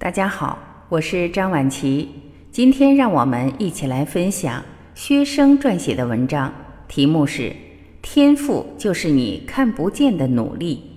[0.00, 2.08] 大家好，我是张婉琪。
[2.50, 6.50] 今天让我们一起来分享薛生撰写的文章，
[6.88, 7.54] 题目是
[8.00, 10.89] “天赋就是你看不见的努力”。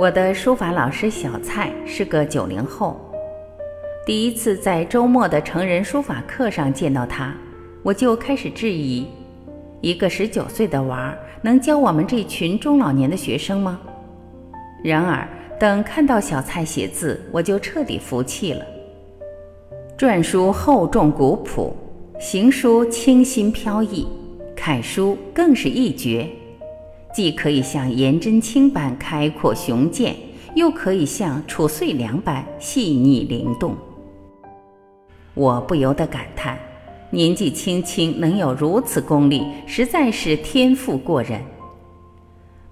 [0.00, 2.98] 我的书法老师小蔡是个九零后，
[4.06, 7.34] 第一次在周末的成人书法课上见到他，
[7.82, 9.04] 我就开始质疑：
[9.82, 13.78] 一个十九岁的娃儿能教我们这群中老年的学生吗？
[14.82, 15.28] 然而，
[15.58, 18.64] 等看到小蔡写字，我就彻底服气了。
[19.98, 21.76] 篆书厚重古朴，
[22.18, 24.08] 行书清新飘逸，
[24.56, 26.26] 楷书更是一绝。
[27.12, 30.14] 既可以像颜真卿般开阔雄健，
[30.54, 33.76] 又可以像褚遂良般细腻灵动。
[35.34, 36.58] 我不由得感叹：
[37.10, 41.40] 年纪轻轻能有如此功力，实在是天赋过人。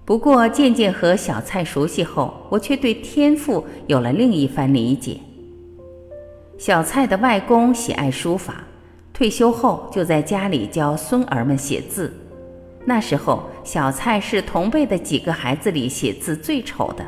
[0.05, 5.19] 不过渐渐和小蔡熟悉后，我却对天赋有了另一番理解。
[6.57, 8.65] 小蔡的外公喜爱书法，
[9.13, 12.13] 退休后就在家里教孙儿们写字。
[12.85, 17.05] 那时候，小蔡是同辈的几个孩子里写字最丑的。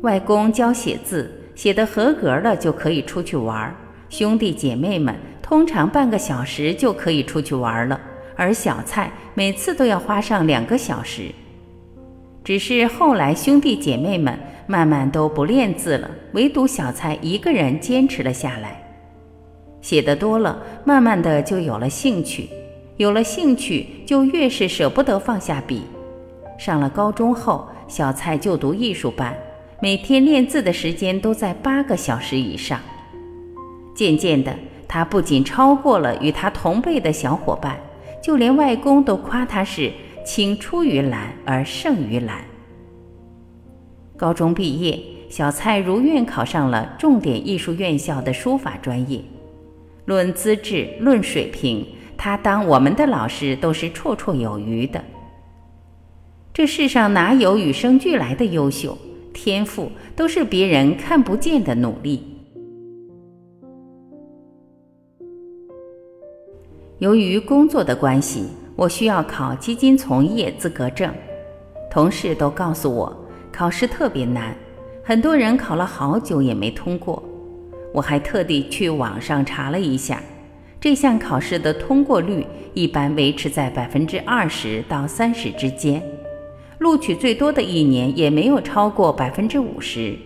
[0.00, 3.74] 外公教写字，写得合格了就可以出去玩。
[4.08, 8.00] 兄弟姐妹们通常半个小时就可以出去玩了，
[8.34, 11.30] 而小蔡每次都要花上两个小时。
[12.42, 18.82] 只是后来兄弟姐妹们慢慢都不练字了，唯独小蔡一个人坚持了下来。
[19.80, 22.48] 写得多了，慢慢的就有了兴趣。
[22.98, 25.82] 有了兴趣，就越是舍不得放下笔。
[26.58, 29.34] 上了高中后，小蔡就读艺术班，
[29.80, 32.78] 每天练字的时间都在八个小时以上。
[33.94, 34.54] 渐渐的，
[34.86, 37.78] 他不仅超过了与他同辈的小伙伴，
[38.22, 39.90] 就连外公都夸他是
[40.24, 42.44] “青出于蓝而胜于蓝”。
[44.16, 49.20] 高中毕业，小蔡如愿考上了重点艺术院校的书法专业。
[50.04, 51.84] 论资质，论水平。
[52.24, 55.02] 他当我们的老师都是绰绰有余的。
[56.54, 58.96] 这世上哪有与生俱来的优秀
[59.34, 62.22] 天赋，都是别人看不见的努力。
[67.00, 68.46] 由于工作的关系，
[68.76, 71.12] 我需要考基金从业资格证。
[71.90, 73.12] 同事都告诉我，
[73.50, 74.54] 考试特别难，
[75.02, 77.20] 很多人考了好久也没通过。
[77.92, 80.22] 我还特地去网上查了一下。
[80.82, 82.44] 这项考试的通过率
[82.74, 86.02] 一般维持在百分之二十到三十之间，
[86.78, 90.18] 录取最多的一年也没有超过百分之五十。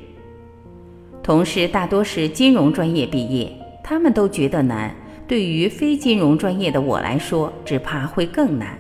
[1.23, 3.53] 同事大多是金融专业毕业，
[3.85, 4.97] 他们都觉得难。
[5.29, 8.79] 对于非金融专业的我来说，只怕会更难。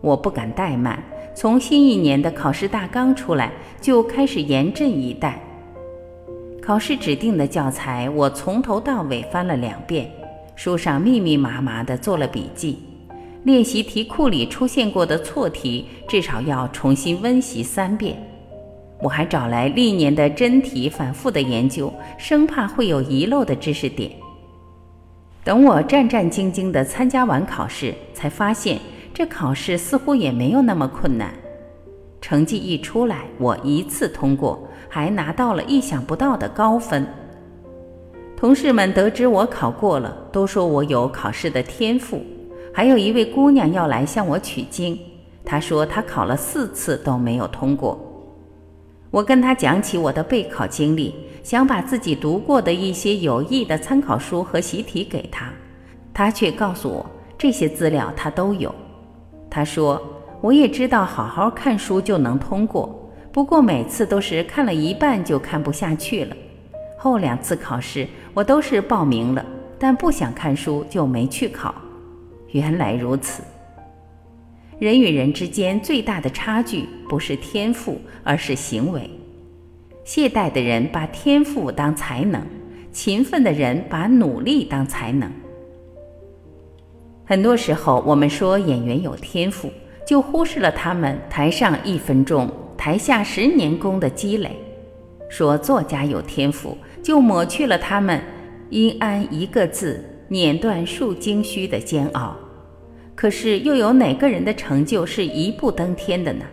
[0.00, 1.02] 我不敢怠慢，
[1.34, 5.42] 从新一年的考试大纲出来就开始严阵以待。
[6.60, 10.08] 考试指定的教材，我从头到尾翻了两遍。
[10.64, 12.78] 书上密密麻麻地做了笔记，
[13.42, 18.16] 练习题库里出现过的错题，至少要重新温习三遍。
[19.00, 24.12] 我还找来历年的真题，反复的研究，生怕会有遗漏的知识点。
[25.42, 28.78] 等我战战兢兢地参加完考试，才发现
[29.12, 31.34] 这考试似乎也没有那么困难。
[32.20, 37.04] 成绩一出来，我一次通过，还拿到了意想不到的高分。
[38.42, 42.20] 同事们得知我考过了，都说我有考试的天赋。
[42.74, 44.98] 还有一位姑娘要来向我取经，
[45.44, 47.96] 她说她考了四次都没有通过。
[49.12, 51.14] 我跟她讲起我的备考经历，
[51.44, 55.48] 想把自己读过的一些有益的参考书和习题给她，
[56.12, 57.06] 她却告诉我
[57.38, 58.74] 这些资料她都有。
[59.48, 60.02] 她说
[60.40, 66.36] 我也知道好好看书就能通过，不过每次都是看了一半就看不下去了。
[67.02, 68.06] 后两次考试。
[68.32, 69.44] 我都是报名了，
[69.76, 71.74] 但不想看书就没去考。
[72.52, 73.42] 原来如此。
[74.78, 79.10] 人与人之间最大的差距不是天赋，而是行为。
[80.04, 82.40] 懈怠的人把天赋当才能，
[82.92, 85.28] 勤奋的人把努力当才能。
[87.24, 89.72] 很多时候，我们说演员有天赋，
[90.06, 92.48] 就忽视了他们台上一分钟，
[92.78, 94.50] 台下十年功的积累；
[95.28, 96.78] 说作家有天赋。
[97.02, 98.20] 就抹去了他们
[98.70, 102.36] 因安一个字碾断数经须的煎熬，
[103.14, 106.44] 可是又有哪个人的成就是一步登天的呢？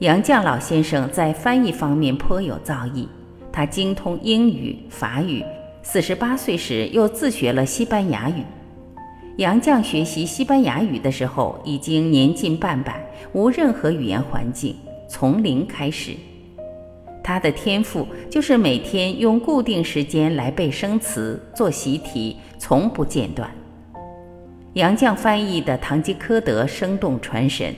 [0.00, 3.06] 杨绛老先生在翻译方面颇有造诣，
[3.52, 5.44] 他精通英语、法语，
[5.82, 8.42] 四十八岁时又自学了西班牙语。
[9.36, 13.02] 杨绛学习西班牙语的时候已经年近半百，
[13.32, 14.74] 无任何语言环境，
[15.08, 16.12] 从零开始。
[17.30, 23.48] 他的天赋就是每天用固定时间来背生词、做习题，从不间断。
[24.72, 27.72] 杨绛翻译的《堂吉诃德》生动传神。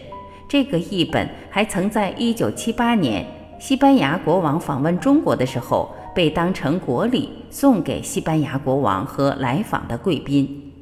[0.48, 3.26] 这个译本还曾在一九七八年
[3.60, 10.72] 西班牙国王访问中国的时候被当成国礼送给西班牙国王和来访的贵宾。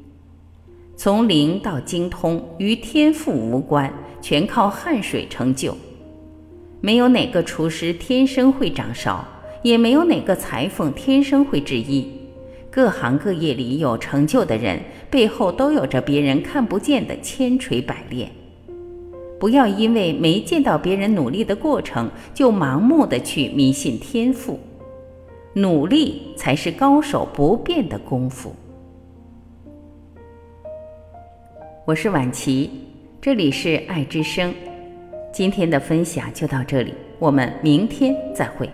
[0.95, 5.75] 从零到精通与天赋无关，全靠汗水成就。
[6.81, 9.23] 没有哪个厨师天生会掌勺，
[9.61, 12.11] 也没有哪个裁缝天生会制衣。
[12.71, 18.31] 各行各业里有成就的人，背后都有着别人看不见的千锤百炼。
[19.39, 24.59] 不要因为没见到别人努力的过程，就盲目的去迷信天赋。
[25.53, 28.55] 努力才是高手不变的功夫。
[31.85, 32.69] 我是晚琪，
[33.19, 34.53] 这里是爱之声。
[35.33, 38.69] 今天的分享就到这里，我们明天再会。